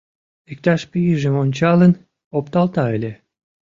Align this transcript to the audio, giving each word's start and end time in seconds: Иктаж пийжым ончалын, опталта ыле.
Иктаж 0.51 0.81
пийжым 0.91 1.35
ончалын, 1.43 1.93
опталта 2.37 2.85
ыле. 2.95 3.11